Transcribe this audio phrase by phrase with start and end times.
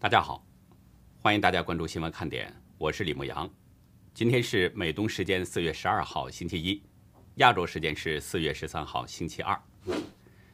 [0.00, 0.40] 大家好，
[1.20, 3.50] 欢迎大家关注新闻看点，我是李牧阳。
[4.14, 6.80] 今天是美东时间四月十二号星期一，
[7.38, 9.60] 亚洲时间是四月十三号星期二。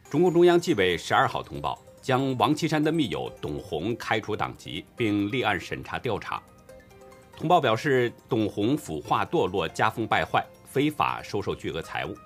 [0.08, 6.42] 中共中央纪委十二号通报，将王岐山的密友董洪开除党籍，并立案审查调查。
[7.36, 12.16] 通报表示，董洪腐化堕落，家风败坏，非法收受巨额财物。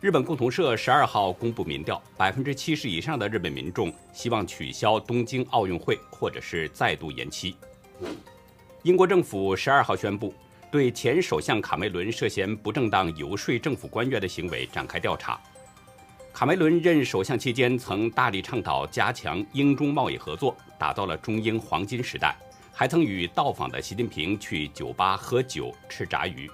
[0.00, 7.56] 日本共同社十二号公布民调，百分之七十以上的日本民众希望取消东京奥运会，或者是再度延期。
[8.84, 10.32] 英国政府十二号宣布，
[10.70, 15.40] 对前首相卡梅伦涉嫌不正当游说政府官员的行为展开调查。
[16.32, 22.36] 卡梅伦任首相期间，曾大力倡导加强英中贸易合作，打造了中英黄金时代，
[22.72, 26.48] 还曾与到访的习近平去酒吧喝酒、吃炸鱼。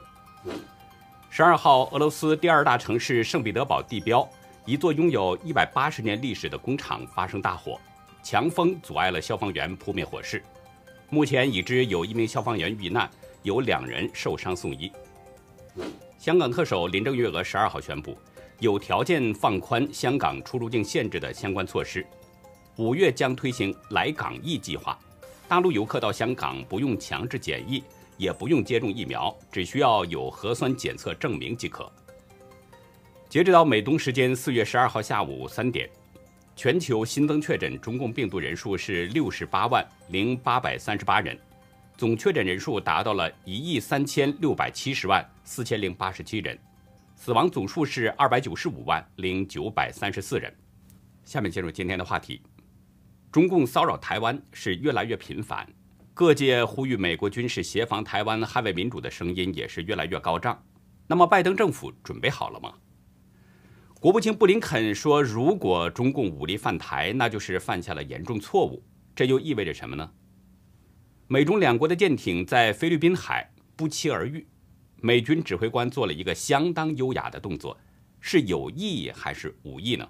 [1.34, 4.28] 十二号，俄罗斯第二大城市圣彼得堡地标
[4.66, 7.80] 一座拥有一百八十年历史的工厂发生大火，
[8.22, 10.44] 强风阻碍了消防员扑灭火势。
[11.08, 13.10] 目前已知有一名消防员遇难，
[13.44, 14.92] 有两人受伤送医。
[16.18, 18.14] 香港特首林郑月娥十二号宣布，
[18.58, 22.06] 有条件放宽香港出入境限制的相关措施，
[22.76, 24.98] 五月将推行“来港易”计划，
[25.48, 27.82] 大陆游客到香港不用强制检疫。
[28.22, 31.90] 也不用接种疫苗，只需要有核酸检测证明即可。
[33.28, 35.90] 截止到美东时间四月十二号下午三点，
[36.54, 41.36] 全球新增确诊中共病毒人数是六十八万零八百三十八人，
[41.96, 46.56] 总确诊人数达到了一亿三千六百七十万四千零八十七人，
[47.16, 50.54] 死亡总数是二百九十五万零九百三十四人。
[51.24, 52.40] 下面进入今天的话题，
[53.32, 55.68] 中共骚扰台湾是越来越频繁。
[56.14, 60.62] 各界呼吁美国军事协防台湾、捍卫民主的声音也是越来越高涨。
[61.06, 62.74] 那么，拜登政府准备好了吗？
[63.98, 68.84] 国务卿布林肯说：“如果中共武力犯台，那就是犯下了严重错误。”
[69.16, 70.12] 这又意味着什么呢？
[71.28, 74.46] 美中两国的舰艇在菲律宾海不期而遇，
[75.00, 77.78] 美军指挥官做了一个相当优雅的动作，
[78.20, 80.06] 是有意还是无意呢？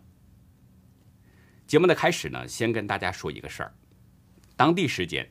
[1.64, 3.72] 节目的开始呢，先跟大家说一个事儿，
[4.56, 5.30] 当地时间。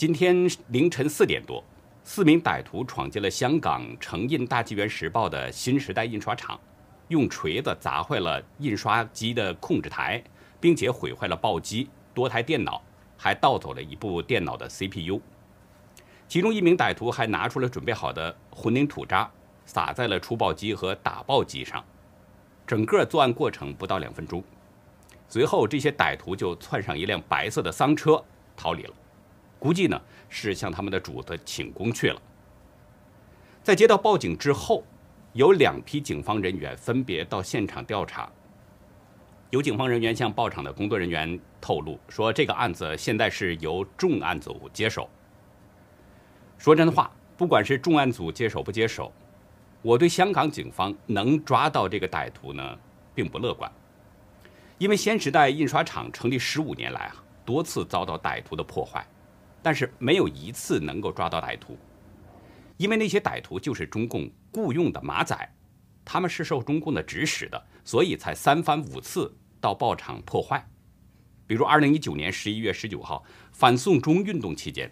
[0.00, 1.62] 今天凌晨四点多，
[2.04, 6.58] 四名歹徒闯进了香港成印大纪元时报的新时代印刷厂，
[7.08, 10.24] 用锤子砸坏了印刷机的控制台，
[10.58, 12.82] 并且毁坏了报机、多台电脑，
[13.18, 15.20] 还盗走了一部电脑的 CPU。
[16.26, 19.30] 其中一名歹徒还拿出了准备好的混凝土渣，
[19.66, 21.84] 撒在了出报机和打报机上。
[22.66, 24.42] 整个作案过程不到两分钟，
[25.28, 28.24] 随后这些歹徒就窜上一辆白色的丧车
[28.56, 28.94] 逃离了。
[29.60, 32.20] 估计呢是向他们的主子请功去了。
[33.62, 34.82] 在接到报警之后，
[35.34, 38.28] 有两批警方人员分别到现场调查。
[39.50, 45.08] 有警方人员向报厂的工作人员透露说，这个案子现在是由重案组接手。
[46.56, 49.12] 说真话，不管是重案组接手不接手，
[49.82, 52.78] 我对香港警方能抓到这个歹徒呢，
[53.14, 53.70] 并不乐观。
[54.78, 59.06] 因为新时代印刷厂成立十五年来啊，多次遭到歹徒的破坏。
[59.62, 61.76] 但是没有一次能够抓到歹徒，
[62.76, 65.36] 因为那些歹徒就是中共雇佣的马仔，
[66.04, 70.66] 他们是受中共的指使的，所以才三番五次到报厂破坏。
[71.46, 73.22] 比如，二零一九年十一月十九号
[73.52, 74.90] 反送中运动期间，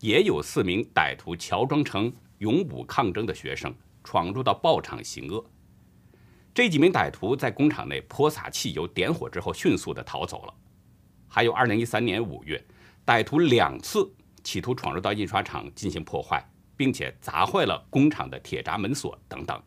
[0.00, 3.74] 也有四名歹徒乔装成勇武抗争的学生，
[4.04, 5.42] 闯入到报厂行恶。
[6.52, 10.54] 这几名歹徒在工厂内泼洒汽油、点火之后，迅速的逃走了。
[11.28, 12.62] 还有二零一三年五月。
[13.04, 14.08] 歹徒两次
[14.44, 16.44] 企图闯入到印刷厂进行破坏，
[16.76, 19.60] 并且砸坏了工厂的铁闸门锁等等。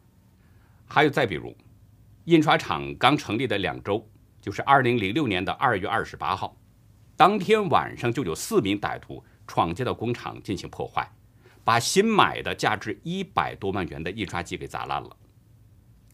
[0.85, 1.55] 还有再比如，
[2.25, 4.07] 印刷厂刚成立的两周，
[4.41, 6.55] 就是二零零六年的二月二十八号，
[7.17, 11.11] 当天晚上就有四名歹徒闯进到工厂进行破坏，
[11.63, 15.17] 把新买的价值一百多万元的印刷机给砸烂了。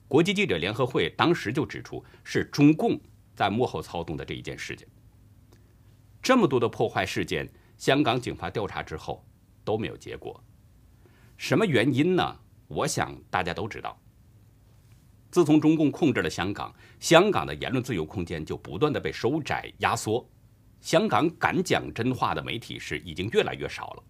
[0.07, 2.99] 国际记者联合会当时就指出，是中共
[3.35, 4.87] 在幕后操纵的这一件事情。
[6.21, 9.25] 这么多的破坏事件，香港警方调查之后
[9.63, 10.41] 都没有结果，
[11.35, 12.39] 什么原因呢？
[12.67, 13.99] 我想大家都知道。
[15.31, 20.29] 自从中共控制了香港，香港的言论自由空间就不断的被收窄压缩，
[20.79, 24.03] 香港敢讲真话的媒体是已经越来越少了，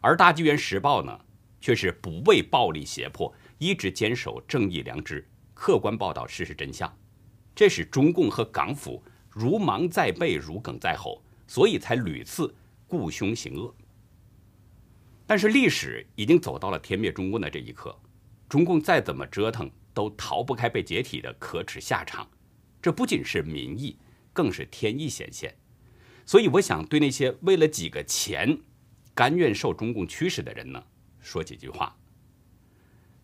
[0.00, 1.18] 而大纪元时报呢，
[1.60, 6.94] 却是不畏暴力胁迫，一直坚守正义良知，客观报道事实真相，
[7.54, 9.02] 这使中共和港府
[9.34, 11.20] 如芒在背，如鲠在喉。
[11.46, 12.52] 所以才屡次
[12.88, 13.72] 雇凶行恶，
[15.26, 17.94] 但是历史已经走到了天灭中共的这一刻，
[18.48, 22.26] 中共再怎么折腾都逃不开被解体的可耻下场。
[22.80, 23.98] 这不仅是民意，
[24.32, 25.54] 更是天意显现。
[26.24, 28.58] 所以我想对那些为了几个钱，
[29.14, 30.82] 甘愿受中共驱使的人呢，
[31.20, 31.94] 说几句话。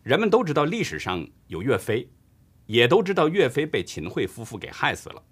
[0.03, 2.07] 人们都知道历史上有岳飞，
[2.67, 5.23] 也都知道岳飞被秦桧夫妇给害死了。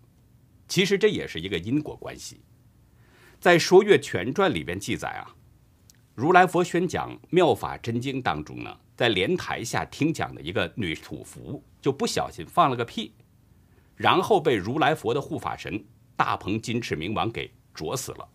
[0.70, 2.40] 其实这也是一个因果关系。
[3.42, 5.36] 在《说岳全传》里边记载啊，
[6.14, 13.14] 如来佛宣讲《妙法真经》当中呢，在莲台下听讲的一个女土福就不小心放了个屁，
[13.96, 15.84] 然后被如来佛的护法神
[16.16, 18.30] 大鹏金翅明王给啄死了。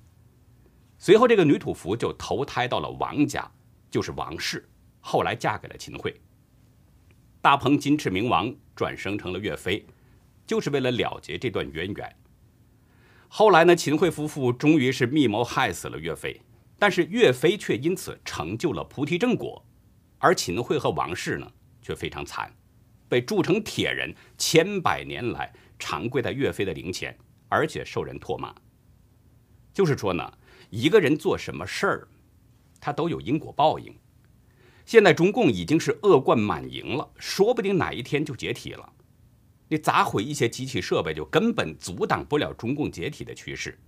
[0.98, 3.48] 随后这个女土福就投胎到了王家，
[3.90, 4.66] 就是王氏，
[5.00, 6.20] 后来嫁给了秦桧。
[7.42, 9.84] 大鹏金翅明王转生成了岳飞，
[10.46, 12.16] 就是为了了结这段渊源。
[13.36, 16.40] 后来呢，秦桧夫妇终于是密谋害死了岳飞，
[16.78, 19.60] 但是岳飞却因此成就了菩提正果，
[20.18, 21.50] 而秦桧和王氏呢
[21.82, 22.54] 却非常惨，
[23.08, 28.54] 被铸成铁人，千百年来常跪在岳飞的灵前，而且受人唾骂。
[29.72, 30.32] 就是说呢，
[30.70, 32.08] 一个人做什么事儿，
[32.80, 33.92] 他都有因果报应。
[34.86, 38.92] 现在中共已经是恶贯满盈了，说不定哪一天就解体了。
[39.68, 43.78] 你砸毁一些机器设备，就根本阻挡不了中共解体的趋势。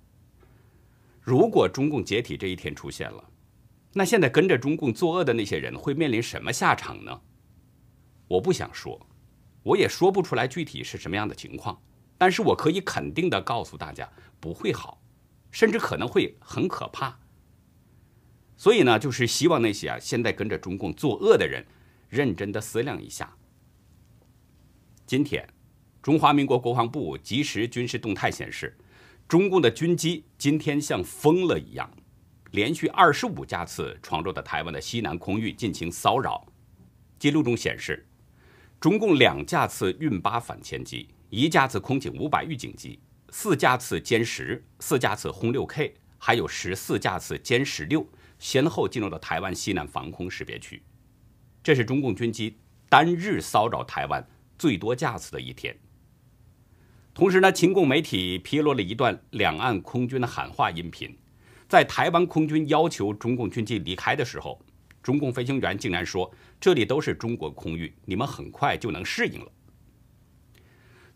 [1.20, 3.24] 如果中共解体这一天出现了，
[3.92, 7.20] 那现在跟着中共作恶的那些人会面临什么下场呢？
[8.28, 9.06] 我不想说，
[9.62, 11.80] 我也说不出来具体是什么样的情况。
[12.18, 15.02] 但是我可以肯定的告诉大家，不会好，
[15.50, 17.18] 甚至可能会很可怕。
[18.56, 21.66] 所以呢，就是希望那些啊现在跟着中共作恶的人，
[22.08, 23.36] 认真的思量一下。
[25.04, 25.46] 今天，
[26.06, 28.78] 中华民国国防部即时军事动态显示，
[29.26, 31.90] 中共的军机今天像疯了一样，
[32.52, 36.46] 连续二十五架次闯入的台湾的西南空域进行骚扰。
[37.18, 38.06] 记录中显示，
[38.78, 43.00] 中共两架次运八反潜机，一架次空警五百预警机，
[43.30, 48.06] 四架次歼十，四架次轰六 K，还有十四架次歼十六。
[48.38, 50.80] 先后进入了台湾西南防空识别区，
[51.64, 52.58] 这是中共军机
[52.88, 54.24] 单日骚扰台湾
[54.56, 55.76] 最多架次的一天。
[57.16, 61.16] 同时呢，秦共媒体披露了一段两岸空军的喊话音频，
[61.66, 64.60] 在台湾空军要求中共军机离开的时候，
[65.02, 66.30] 中共飞行员竟然说
[66.60, 69.50] ：“这里都是中国空域，你们很快就能适应了。”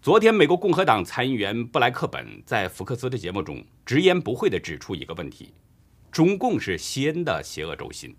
[0.01, 5.53] 昨天，美国共和党参议员布莱克本在福克斯的节目中直言不讳地指出一个问题。
[6.11, 8.17] 中共是西恩的邪恶轴心，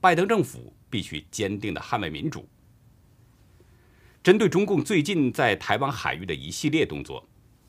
[0.00, 2.48] 拜登政府必须坚定的捍卫民主。
[4.28, 7.26] 针对中共最近在台湾海域的一系列动作，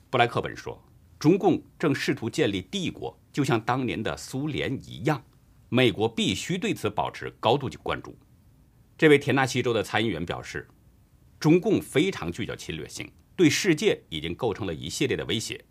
[0.10, 0.78] 布莱克本说，
[1.18, 5.24] 中共正试图建立帝国，就像当年的苏联一样，
[5.70, 8.14] 美国必须对此保持高度的关注。
[8.98, 10.68] 这位田纳西州的参议员表示，
[11.40, 15.64] 中共非常具有侵略性，对世界已经构成了一系列的威胁。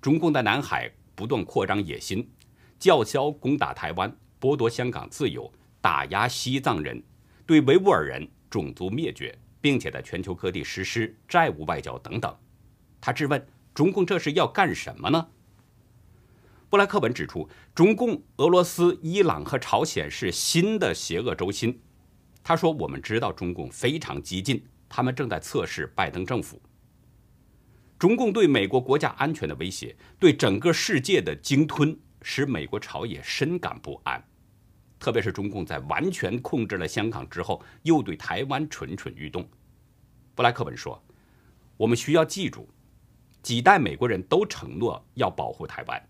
[0.00, 2.30] 中共在南海不断扩张野心。
[2.78, 7.02] 叫嚣攻打台湾，剥夺香港自由，打压西藏人，
[7.44, 12.36] 对维吾尔人种族灭绝，并且在全球各地实施债务外交等等。
[13.00, 15.28] 他质问中共这是要干什么呢？
[16.68, 21.80] 布莱克文指出，中共、俄罗斯、伊朗和朝鲜是新的邪恶轴心。
[22.42, 26.60] 他说：“我们知道中共非常激进，他们正在测试拜登政府。
[27.98, 34.24] 中共对美国国家安全的威胁，对整个世界的鲸吞。”使美国朝野深感不安，
[35.02, 39.44] 特别是中共在完全控制了香港之后，又对台湾蠢蠢欲动。
[40.32, 41.02] 布莱克本说
[41.76, 42.68] ：“我们需要记住，
[43.42, 46.00] 几代美国人都承诺要保护台湾。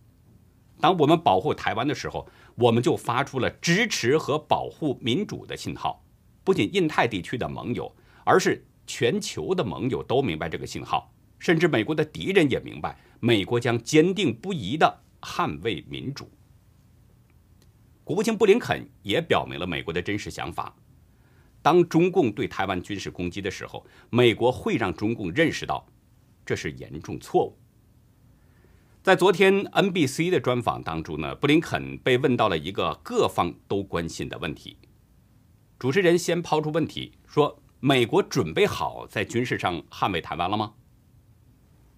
[0.79, 6.05] 当我们保护台湾的时候，我们就发出了支持和保护民主的信号。
[6.45, 7.91] 不仅印太地区的盟友，
[8.27, 16.31] 而是全球的盟友都明白这个信号，甚至美国的敌人也明白，美国将坚定不移的。”捍卫民主。
[18.05, 20.75] 国务卿布林肯也表明了美国的真实想法：
[21.63, 25.87] 当中共对台湾军事攻击的时候，美国会让中共认识到
[26.45, 27.57] 这是严重错误。
[29.03, 34.77] 在昨天 NBC 的专访当中呢，布林肯被问到了一个各方都关心的问题。
[35.79, 40.75] 主持人先抛出问题说：“美国准备好在军事上捍卫台湾了吗？”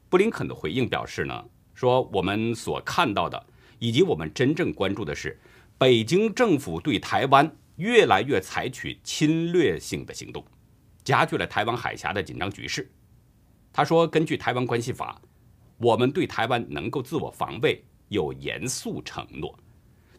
[0.08, 1.44] 布林肯的回应表示呢。
[1.76, 3.46] 说我们所看到的，
[3.80, 5.36] 以及我们真正关注的是，
[5.76, 10.44] 北京政府对台湾越来越采取侵略性的行动，
[11.02, 12.90] 加剧了台湾海峡的紧张局势。
[13.72, 15.20] 他说，根据《台湾关系法》，
[15.78, 19.58] 我们对台湾能够自我防卫有严肃承诺，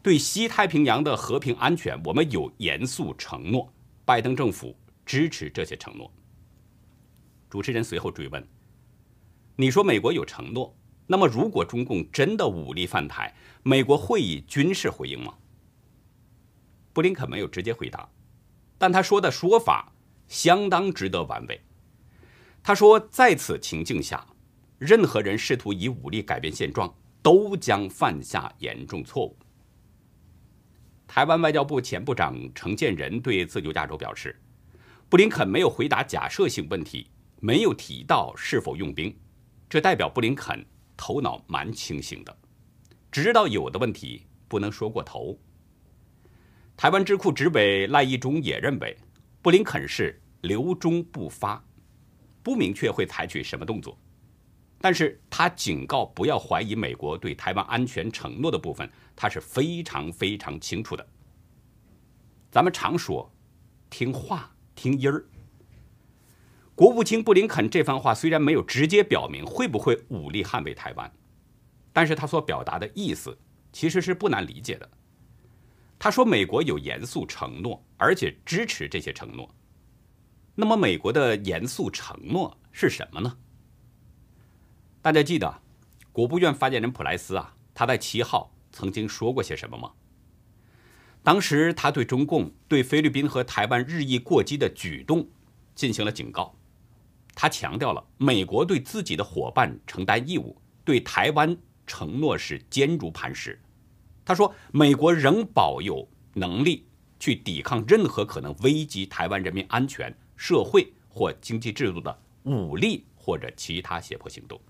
[0.02, 3.72] 对西太平洋的和平安全，我们有严肃承诺。
[4.04, 6.12] 拜登政府支持这些承诺。
[7.48, 8.46] 主持人随后追问
[9.56, 10.76] ：“你说美国有承诺？”
[11.08, 15.32] 那么，如果中共真的武力犯台，美国会以军事回应吗？
[16.96, 18.08] 布林肯没有直接回答，
[18.78, 19.92] 但他说的说法
[20.28, 21.60] 相当值得玩味。
[22.62, 24.26] 他说，在此情境下，
[24.78, 29.36] 任何人试图以武力改变现状，都将犯下严重错误。
[31.06, 34.34] 台湾外交部前部长程建仁对自由亚洲表示，
[35.10, 37.10] 布林肯没有回答假设性问题，
[37.40, 39.14] 没有提到是否用兵，
[39.68, 40.64] 这代表布林肯。
[40.96, 42.34] 头脑蛮清醒的，
[43.12, 45.38] 知道有的问题不能说过头。
[46.76, 48.94] 台湾智库执委赖义忠也认为，
[49.40, 51.64] 布林肯是留中不发，
[52.42, 53.98] 不明确会采取什么动作。
[54.78, 61.06] 但是他警告不要怀疑美国对台湾安全承诺的部分，他是非常非常清楚的。
[62.50, 63.32] 咱们常说，
[63.88, 65.24] 听话听音儿。
[66.74, 71.10] 国务卿布林肯这番话虽然没有直接表明会不会武力捍卫台湾，
[71.90, 73.36] 但是他所表达的意思
[73.72, 74.90] 其实是不难理解的。
[75.98, 79.48] 他说美国有严肃承诺，而且支持这些承诺。
[80.54, 83.36] 那么美国的严肃承诺是什么呢？
[85.02, 85.62] 大家记得，
[86.12, 89.92] 国务院发言人普莱斯啊，他在七号曾经说过些什么吗？
[91.22, 95.28] 当时他对中共对菲律宾和台湾日益过激的举动
[95.74, 96.54] 进行了警告。
[97.34, 103.60] 他强调了美国对自己的伙伴承担义务，对台湾承诺是坚如磐石。
[104.26, 106.86] 他说，美国仍保有能力
[107.18, 114.60] 去抵抗任何可能危及台湾人民安全、社会或经济制度的武力或者其他胁迫行动。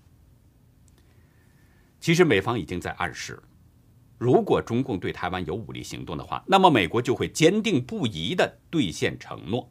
[1.99, 3.41] 其实，美方已经在暗示，
[4.19, 9.69] 如果中共对台湾有武力行动的话，那么美国就会坚定不移地兑现承诺。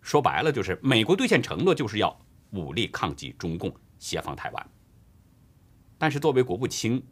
[0.00, 2.16] 说白了，就是美国兑现承诺，就是要
[2.50, 4.70] 武力抗击中共，协防台湾。
[5.98, 7.04] 但是作为国务卿，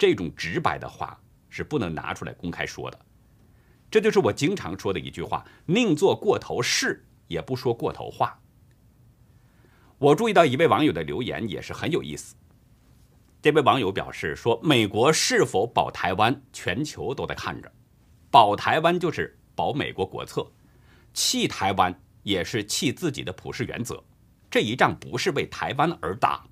[0.00, 2.98] 这种直白的话是不能拿出来公开说的。
[3.90, 8.40] 这就是我经常说的一句话：宁做过头事，也不说过头话。
[9.98, 12.34] 我注意到一位网友的留言也是很有意思。
[13.42, 17.70] 这位网友表示说：“美国是否保台湾，全球都在看着。
[18.30, 20.50] 保台湾就是保美国国策，
[21.12, 24.04] 弃台湾。”也是弃自己的普世原则，
[24.50, 26.44] 这一仗不是为台湾而打，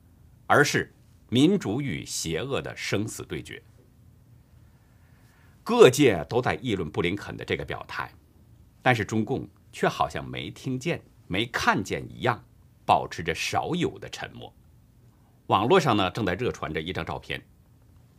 [0.46, 0.90] 而是
[1.28, 3.62] 民主与邪恶的生死对决。
[5.62, 8.10] 各界都在议论布林肯的这个表态，
[8.80, 12.42] 但是中共却好像没听见、没看见一样，
[12.86, 14.52] 保持着少有的沉默。
[15.48, 17.42] 网络上呢，正在热传着一张照片，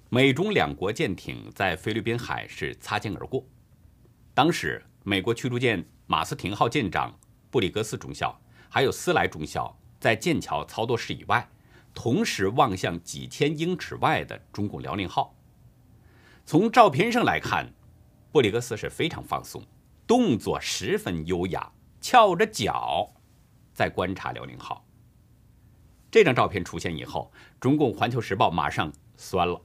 [0.09, 3.43] 美中两国舰艇在菲律宾海是擦肩而过，
[4.33, 7.13] 当时美国驱逐舰马斯廷号舰长。
[7.51, 8.39] 布里格斯中校
[8.69, 11.49] 还有斯莱中校在剑桥操作室以外，
[12.01, 15.35] 同时望向几千英尺外的中共辽宁号。
[16.45, 17.73] 从照片上来看，
[18.31, 19.61] 布里格斯是非常放松，
[20.07, 23.05] 动作十分优雅，翘着脚
[23.73, 24.85] 在观察辽宁号。
[26.09, 29.61] 这张照片出现以后，中共《环球时报》马上酸了，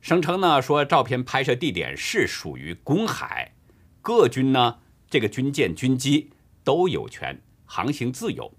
[0.00, 3.52] 声称呢说照片拍摄地点是属于公海，
[4.00, 4.78] 各军呢
[5.10, 6.30] 这个军舰军机。
[6.64, 8.50] 都有权航行自由，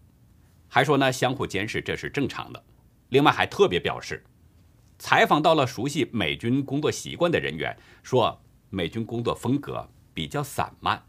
[0.67, 2.63] 还说呢相互监视这是正常的。
[3.13, 4.23] 另外还特别表示，
[4.97, 8.41] 采访到了熟悉美军工作习惯的人员，说
[8.71, 11.03] 美军工作风格比较散漫。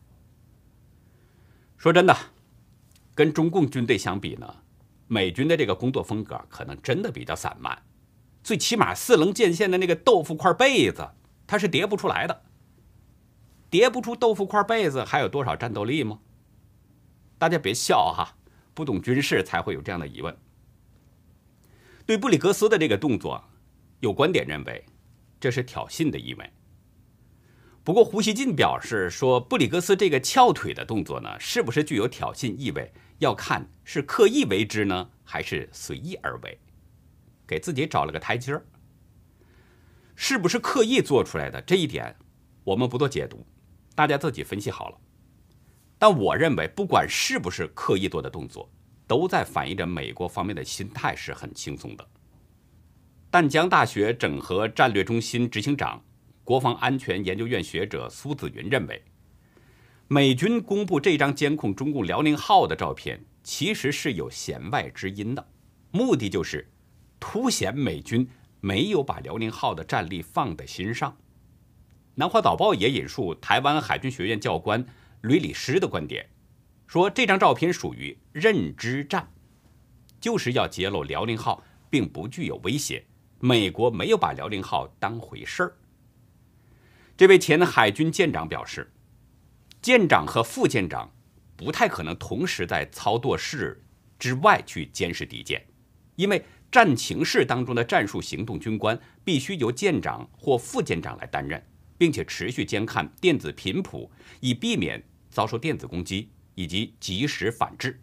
[1.79, 2.15] 说真的，
[3.15, 4.55] 跟中共军队相比呢，
[5.09, 7.83] 美军的这个工作风格可能真的比较散漫。
[8.43, 11.09] 最起码四棱剑线的那个豆腐块被子，
[11.47, 12.43] 它是叠不出来的。
[13.71, 16.19] 叠不出豆腐块被子，还有多少战斗力吗？
[17.39, 18.37] 大家别笑哈，
[18.75, 20.37] 不懂军事才会有这样的疑问。
[22.07, 23.43] 对布里格斯的这个动作，
[24.01, 24.85] 有观点认为
[25.41, 26.51] 这是挑衅的意味。
[27.83, 36.59] 不过胡锡进表示说，布里格斯这个翘腿的动作呢，是不是具有挑衅意味，要看是刻意为之呢，还是随意而为，
[37.47, 38.65] 给自己找了个台阶儿。
[40.15, 42.15] 是不是刻意做出来的这一点，
[42.65, 43.47] 我们不做解读，
[43.95, 44.99] 大家自己分析好了。
[45.99, 48.71] 但我认为，不管是不是刻意做的动作，
[49.07, 52.07] 都在反映着美国方面的心态是很轻松的。
[53.31, 56.03] 淡江大学整合战略中心执行长、
[56.45, 59.03] 国防安全研究院学者苏子云认为，
[60.09, 65.47] 美军公布这张监控中共辽宁号的照片，其实是有弦外之音的，
[65.91, 66.71] 目的就是
[67.19, 68.29] 凸显美军
[68.61, 71.17] 没有把辽宁号的战力放在心上。
[72.15, 74.87] 南华早报也引述台湾海军学院教官。
[75.23, 76.29] 吕礼师的观点
[76.87, 79.33] 说，这张照片属于认知战，
[80.21, 83.07] 就是要揭露辽宁号并不具有威胁，
[83.39, 85.77] 美国没有把辽宁号当回事儿。
[87.17, 88.93] 这位前海军舰长表示，
[89.81, 91.09] 舰长和副舰长
[91.57, 93.81] 不太可能同时在操作室
[94.19, 95.65] 之外去监视敌舰，
[96.17, 101.65] 因为战情室当中的战术行动军官必须由舰长或副舰长来担任，
[101.97, 104.11] 并且持续监看电子频谱，
[104.41, 105.01] 以避免
[105.31, 108.01] 遭受电子攻击以及及时反制。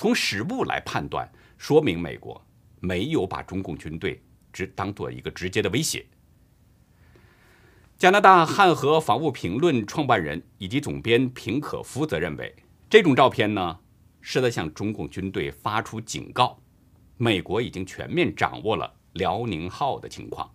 [0.00, 2.42] 从实物来判断，说明美国
[2.80, 4.18] 没有把中共军队
[4.50, 6.06] 只当做一个直接的威胁。
[7.98, 12.56] 加拿大汉和防务评论创办人以及总编平可夫则认为，
[12.88, 13.78] 这种照片呢
[14.22, 16.58] 是在向中共军队发出警告，
[17.18, 20.50] 美国已经全面掌握了辽宁号的情况。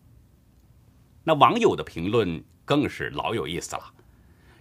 [1.24, 3.94] 那网友的评论更是老有意思了，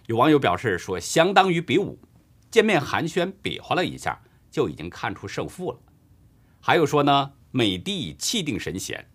[0.05, 1.97] 有网友表示说，相当于比武，
[2.51, 4.21] 见面寒暄比划了一下。
[4.55, 5.77] 就已经看出胜负了。
[6.61, 9.05] 还有说呢，美帝气定神闲，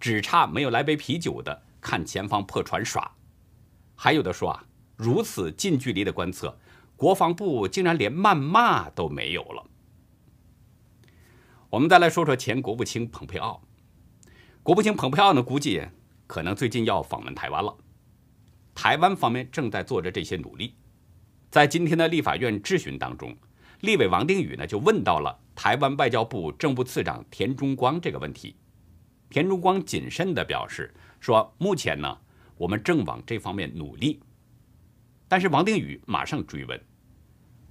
[0.00, 3.08] 只差没有来杯啤酒的看前方破船耍。
[3.94, 4.64] 还有的说啊，
[4.96, 6.58] 如此近距离的观测，
[6.96, 9.64] 国防部竟然连谩骂都没有了。
[11.70, 13.62] 我们再来说说前国务卿蓬佩奥。
[14.64, 15.86] 国务卿蓬佩奥呢，估计
[16.26, 17.72] 可能最近要访问台湾了。
[18.74, 20.74] 台湾方面正在做着这些努力。
[21.52, 23.36] 在今天的立法院质询当中。
[23.80, 28.56] 立委王定宇呢就问到了台湾外交部政务次长田中光这个问题，
[29.30, 32.18] 田中光谨慎地表示说，目前呢
[32.56, 34.20] 我们正往这方面努力。
[35.28, 36.80] 但是王定宇马上追问，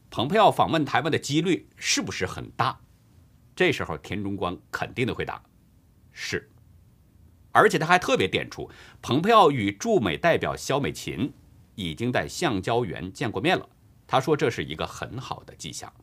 [0.10, 2.80] 蓬佩奥访问台湾的几率是不是很大？
[3.56, 5.42] 这时候田中光肯定的回答
[6.12, 6.50] 是，
[7.52, 8.70] 而且他还特别点出，
[9.02, 11.34] 蓬佩奥与驻美代表肖美琴
[11.76, 13.68] 已经在橡胶园见过面了。
[14.08, 15.94] 他说：“这是一个很好的迹象。”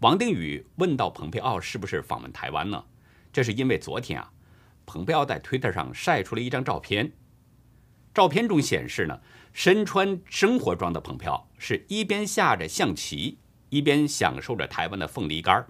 [0.00, 2.84] 王定宇问到蓬佩奥是不是访问台湾呢？
[3.32, 4.32] 这是因为昨天啊，
[4.84, 7.12] 蓬佩奥在推特上晒出了一张照片，
[8.12, 9.20] 照片中显示呢，
[9.52, 13.38] 身穿生活装的蓬佩奥是一边下着象棋，
[13.70, 15.66] 一边享受着台湾的凤梨干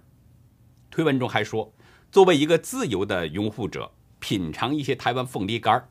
[0.89, 1.71] 推文中还说
[2.11, 5.87] ：“作为一个自由的拥护者，品尝一些台湾凤梨干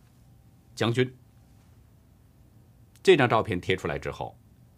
[0.74, 1.16] 将军。”
[3.02, 4.36] 这张照片贴出来之后。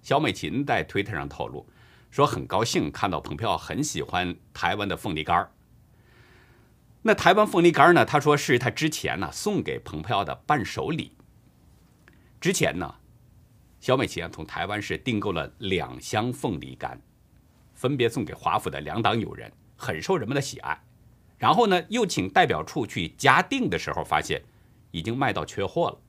[0.09, 1.69] 小美琴在推特上透露，
[2.11, 5.53] 说很高兴看到蓬佩奥很喜欢台湾的凤梨干儿。
[7.03, 8.07] 那台湾凤梨干呢？
[8.07, 11.13] 他说是他之前呢送给蓬佩奥的伴手礼。
[12.41, 12.95] 之前呢，
[13.81, 16.99] 小美琴啊从台湾市订购了两箱凤梨干，
[17.75, 20.83] 分别送给华府的两党友人，很受人们的喜爱。
[21.37, 24.43] 然后呢，又请代表处去加订的时候，发现
[24.91, 26.01] 已经卖到缺货了。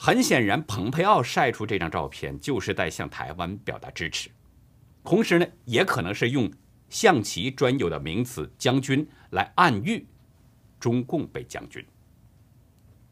[0.00, 4.30] 很显然，蓬佩奥晒出这张照片，就是在向台湾表达支持，
[5.02, 6.48] 同时呢，也可能是用
[6.88, 10.06] 象棋专有的名词“将军”来暗喻
[10.78, 11.84] 中共被将军。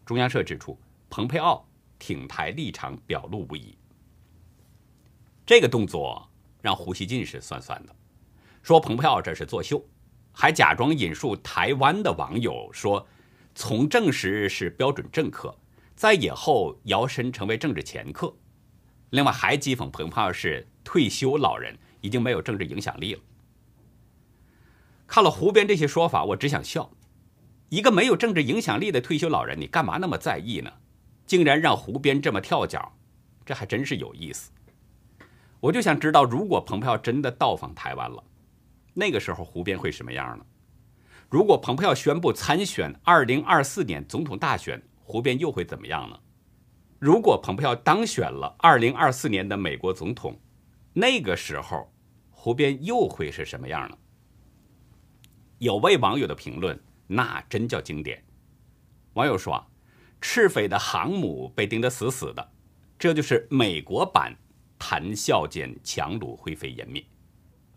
[0.04, 0.78] 中央社指出，
[1.10, 1.66] 蓬佩奥
[1.98, 3.76] 挺台立场表露无遗。
[5.44, 6.30] 这个动作
[6.62, 7.92] 让胡锡进是酸酸的，
[8.62, 9.84] 说蓬佩奥这是作秀，
[10.32, 13.04] 还假装引述台湾的网友说
[13.56, 15.52] ：“从政时是标准政客。”
[15.96, 18.36] 在以后摇身成为政治掮客，
[19.10, 23.20] 另外还讥讽蓬佩奥是退休老人，已经没有政治影响力了。
[25.06, 26.90] 看了胡编这些说法，我只想笑。
[27.70, 30.70] 一个没有政治影响力的退休老人，你干嘛那么在意呢？
[31.26, 32.92] 竟然让胡编这么跳脚，
[33.44, 34.52] 这还真是有意思。
[35.60, 38.22] 我就想知道，如果蓬佩奥真的到访台湾了，
[38.92, 40.44] 那个时候胡编会什么样呢？
[41.30, 44.80] 如果蓬佩奥宣布参选二零二四年总统大选？
[45.08, 46.18] 胡边又会怎么样呢？
[46.98, 50.36] 如果蓬佩奥当选了二零二四年的美国总统，
[50.92, 51.92] 那个时候
[52.28, 53.96] 胡边又会是什么样呢？
[55.58, 58.20] 有位网友的评论那真叫经典。
[59.12, 59.64] 网友说
[60.20, 62.50] ：“赤匪的航母被盯得死死的，
[62.98, 64.36] 这就是美国版
[64.76, 67.04] 谈笑间强弩灰飞烟灭。”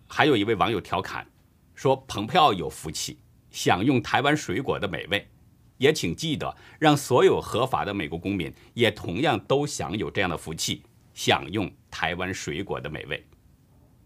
[0.10, 1.28] 还有一位网友调侃
[1.76, 3.20] 说：“蓬佩奥有福气，
[3.52, 5.30] 享用台湾水果的美味。”
[5.80, 13.26] 也请记得，让所有合法的美国公民也同样都享有这样的福气，享用台湾水果的美味。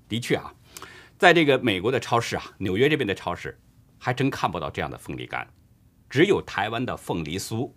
[0.07, 0.53] 的确啊，
[1.17, 3.59] 在这个美国的超市啊，纽约这边的超市，
[3.97, 5.47] 还真看不到这样的凤梨干，
[6.09, 7.71] 只有台湾的凤梨酥。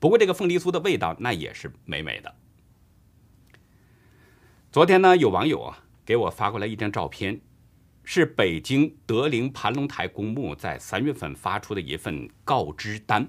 [0.00, 2.34] 不过这个凤梨酥的味道那也是美美的。
[4.72, 7.40] 昨天呢，有网友啊给我发过来一张照片。
[8.06, 13.26] 是北京德陵盘龙台公墓在三月份发出的一份告知单，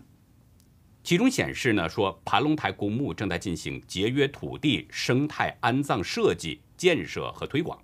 [1.01, 7.79] 其中显示呢说盘龙台公墓正在进行节约土地、生态安葬设计、建设和推广。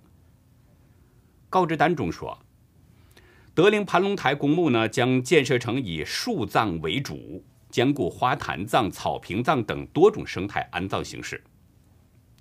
[1.48, 2.38] 告知单中说，
[3.54, 11.42] 德陵盘龙台公墓呢，将建设成以树葬为主，兼顾花坛葬、草坪葬等多种生态安葬形式，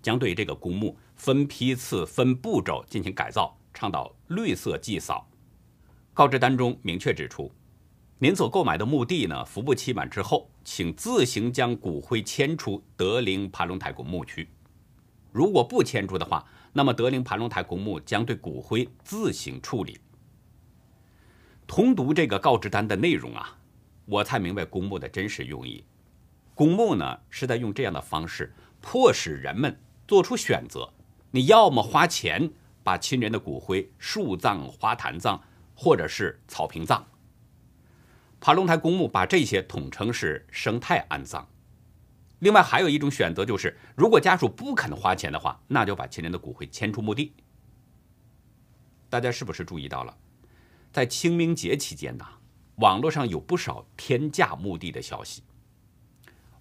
[0.02, 5.28] 将对这个公墓分批次、分步骤进行改造，倡导绿色祭扫。
[6.14, 7.52] 告知单中明确指出，
[8.20, 14.48] 您所购买的墓地呢，服务期满之后，请自行将骨灰迁出德陵盘龙台公墓区。
[15.32, 20.00] 如果不迁出的话，那么德陵盘龙台公墓将对骨灰自行处理。
[21.66, 23.58] 通读这个告知单的内容啊，
[24.06, 25.84] 我才明白公墓的真实用意。
[26.54, 29.76] 公墓呢是在用这样的方式迫使人们
[30.08, 30.94] 做出选择：
[31.32, 32.52] 你要么花钱
[32.84, 35.40] 把亲人的骨灰树葬、花坛葬，
[35.76, 37.06] 或者是草坪葬。
[38.40, 41.48] 盘龙台公墓把这些统称是生态安葬。
[42.40, 47.34] 另外还有一种选择就是，如果家属不肯花钱的话，那就把亲人的骨灰迁出墓地。
[49.10, 50.18] 大家是不是注意到了？
[50.92, 52.26] 在清明节期间呢，
[52.78, 55.44] 网络上有不少天价墓地的消息。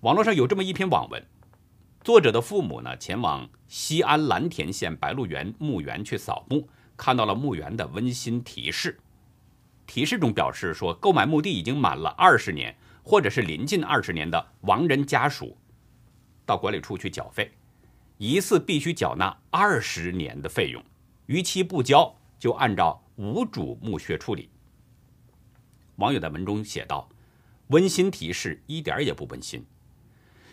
[0.01, 1.27] 网络上有这么一篇网文，
[2.03, 8.99] 作者的父母呢前往西安蓝田县白鹿原墓园去扫墓，看到了墓园的温馨提示。
[9.87, 15.57] 提示中表示说，购买墓地已经满了二十年或者是临近二十年的亡人家属，
[16.47, 17.51] 到管理处去缴费，
[18.19, 20.83] 一次必须缴纳二十年的费用，
[21.27, 23.03] 逾期不交就按照。
[23.17, 24.49] 无主墓穴处理。
[25.97, 27.07] 网友在文中写道
[27.69, 29.63] ：“温馨提示一点也不温馨，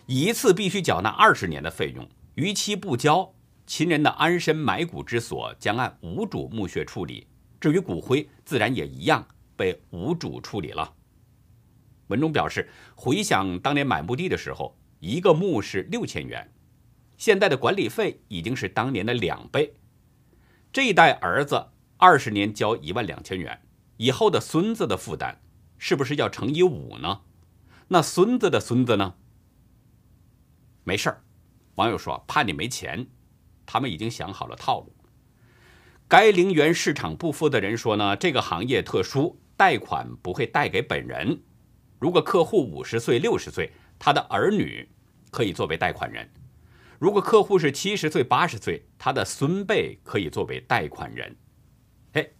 [0.07, 3.33] 一次必须缴纳二十年的费用，逾期不交，
[3.65, 7.27] 亲人的安身埋骨之所将按无主墓穴处理。
[7.59, 10.93] 至于骨灰，自然也一样被无主处理了。”
[12.07, 16.53] 文中表示，回想当年买墓地的时候，一个墓是六千元，
[17.17, 19.75] 现在的管理费已经是当年的两倍。
[20.71, 21.67] 这一代儿子。
[21.99, 23.59] 二十年交一万两千元，
[23.97, 25.41] 以后的孙子的负担
[25.79, 27.21] 是不是要乘以五呢？
[27.87, 29.15] 那孙子的孙子呢？
[30.87, 31.21] 没事儿，
[31.75, 33.05] 网友说怕你没钱，
[33.65, 34.95] 他们已经想好了套路。
[36.07, 41.43] 该陵园市场部负责人说呢，这个行业特殊，贷款不会贷给本人。
[41.99, 43.69] 如果客户五十岁、六十岁，
[43.99, 44.87] 他的儿女
[45.29, 46.25] 可以作为贷款人；
[46.97, 51.35] 如果客户是七十岁、八十岁，他的孙辈可以作为贷款人。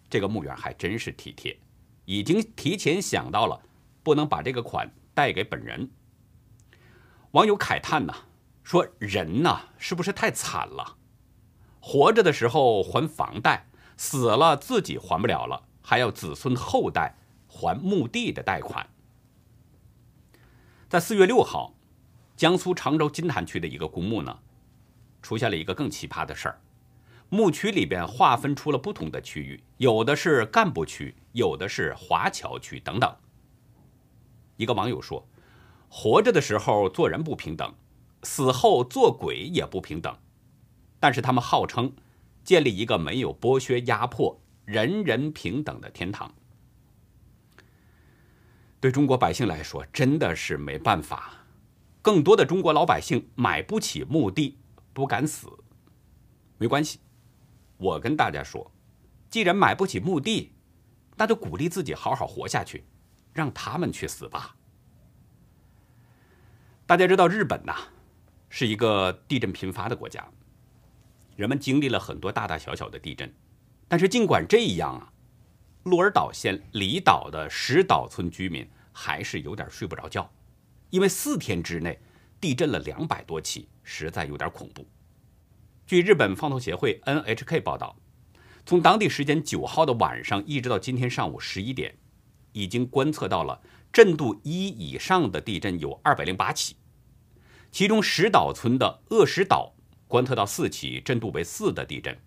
[0.10, 1.60] 这个墓园还真是体贴，
[2.06, 3.62] 已经提前想到了，
[4.04, 5.92] 不能把这个款贷给本人。
[7.32, 8.14] 网友慨叹呐，
[8.68, 10.98] 说人呐是不是太惨了？
[11.80, 17.16] 活着的时候还房贷，死了自己还不了了，还要子孙后代
[17.48, 18.86] 还墓地的贷款。
[20.90, 21.76] 在四月六号，
[22.36, 24.38] 江苏常州金坛区的一个公墓呢，
[25.22, 26.60] 出现了一个更奇葩的事儿。
[27.30, 33.16] 墓区里边划分出了不同的区域，有的是干部区，有的是华侨区等等。
[34.58, 35.26] 一个网友说
[35.88, 37.74] ：“活着的时候做人不平等，
[38.28, 40.14] 死后做鬼也不平等。”
[41.00, 41.96] 但是他们号称
[42.44, 46.34] 建立一个没有剥削压迫、人人平等的天堂。
[48.80, 51.46] 对中国百姓来说，真的是没办法。
[52.02, 54.58] 更多的中国老百姓买不起墓地，
[54.94, 55.48] 不敢死，
[56.58, 57.00] 没关系。
[57.78, 58.72] 我跟大家说，
[59.30, 60.54] 既然买不起墓地，
[61.16, 62.86] 那就鼓励自己好好活下去，
[63.34, 64.56] 让他们去死吧。
[66.86, 67.76] 大家知道日本呐，
[68.50, 70.28] 是一个地震频发的国家，
[71.36, 73.34] 人们经历了很多大大小小的地震，
[73.88, 75.12] 但是尽管这样啊，
[75.84, 80.30] 鹿儿岛县离岛的石岛村居民还是有点睡不着觉，
[80.90, 82.00] 因为四天之内
[82.40, 84.88] 地震了两百多起，实在有点恐怖。
[85.86, 87.96] 据日本放送协会 NHK 报道，
[88.66, 91.96] 从当地时间九号的晚上一直到今天上午十一点，
[92.52, 93.62] 已经观测到了
[93.94, 96.76] 震度一以上的地震有二百零八起，
[97.72, 99.74] 其中石岛村的恶石岛
[100.08, 102.18] 观测到四起震度为四的地震，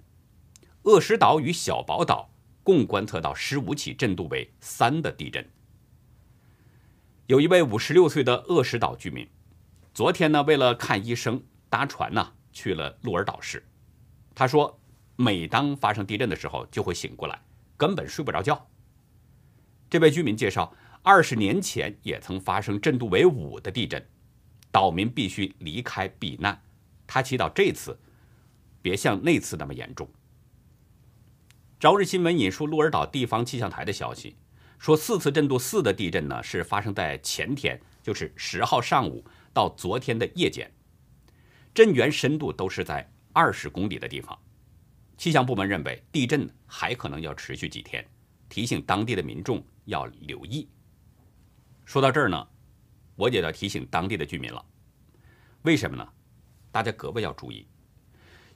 [0.83, 2.31] 恶石岛与小宝岛
[2.63, 5.49] 共观测到十五起震度为三的地震。
[7.27, 9.29] 有一位五十六岁的恶石岛居民，
[9.95, 12.33] 昨天呢为了看医生搭船呢。
[12.53, 13.65] 去了鹿儿岛市，
[14.35, 14.77] 他说，
[15.15, 17.41] 每当发生地震的时候就会醒过来，
[17.77, 18.69] 根本睡不着觉。
[19.89, 20.75] 这位居民介绍，
[21.05, 24.05] 二十年前也曾发生震度为五的地震，
[24.73, 26.63] 岛民必须离开避难。
[27.07, 27.99] 他祈祷这次
[28.81, 30.09] 别像那次那么严重。
[31.79, 34.37] 朝日新闻引述鹿儿岛地方气象台的消息，
[34.79, 40.71] 说四次震度四的地震呢是发生在前天，就是十号上午到昨天的夜间。
[41.73, 44.39] 震源深度都是在二十公里的地方，
[45.17, 48.07] 气象部门认为地震还可能要持续几天，
[48.49, 50.69] 提醒当地的民众要留意。
[51.85, 52.47] 说到这儿呢，
[53.21, 54.65] 我也要提醒当地的居民了。
[55.63, 56.09] 为什么呢？
[56.73, 57.67] 大家格外要注意，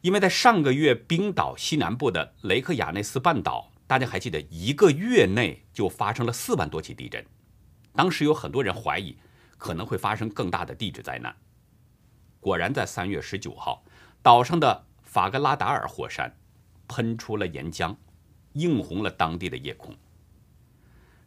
[0.00, 7.22] 因为在上个月冰岛西南部的雷克雅内斯半岛，大家还记得一个月内就发生了四万多起地震，
[7.94, 9.18] 当时有很多人怀疑
[9.59, 11.37] 可能会发生更大的地质灾难。
[12.40, 13.85] 果然，在三月十九号，
[14.22, 16.35] 岛上的法格拉达尔火山
[16.88, 17.94] 喷出了岩浆，
[18.55, 19.94] 映红了当地的夜空。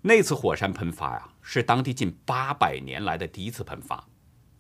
[0.02, 4.06] 那次火山喷发呀，是当地近八百年来的第一次喷发，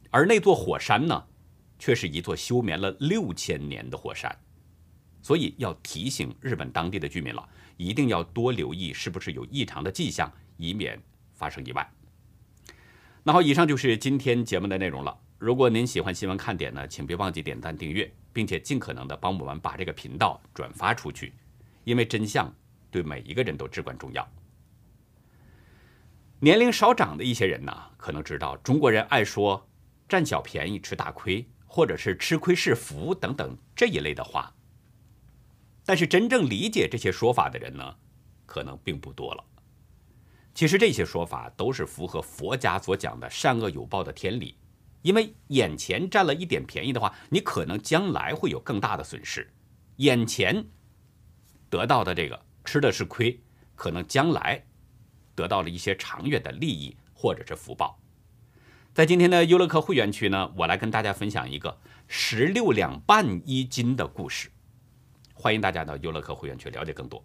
[0.10, 1.22] 而那座火山呢，
[1.78, 4.34] 却是一座休眠了六千年的火山，
[5.22, 7.46] 所以要提醒日本当地的居民了，
[7.76, 10.98] 一定要多留意是不是有异常的迹象，以免
[11.36, 11.92] 发生意外。
[13.22, 15.20] 那好，以上就是今天节目的内容了。
[15.40, 21.34] 如果您喜欢新闻看点呢，请别忘记点赞订阅，并且尽可能的帮我们把这个频道转发出去，
[21.84, 22.50] 因为真相
[22.90, 24.26] 对每一个人都至关重要。
[26.40, 29.68] 年龄稍长的一些人呢，可能知道中国人爱说
[30.08, 34.54] “占小便宜吃大亏”或者是“吃亏是福”等等这一类的话。
[35.84, 37.96] 但是真正理解这些说法的人呢，
[38.46, 39.44] 可能并不多了。
[40.54, 44.58] 其实这些说法都是符合佛家所讲的善恶有报的天理，
[45.02, 49.42] 因为眼前占了一点便宜的话，你可能将来会有更大的损失；
[49.96, 50.68] 眼前
[51.68, 53.42] 得到的这个吃的是亏，
[53.76, 54.64] 可能将来。
[55.38, 58.00] 得到了一些长远的利益或者是福报。
[58.94, 64.50] 在今天的优乐客会员区呢，我来跟大家分享一个十六两半一斤的故事。
[65.36, 67.24] 欢迎大家到优乐客会员区了解更多。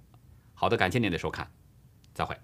[0.53, 1.51] 好的，感谢您的收看，
[2.13, 2.37] 再会。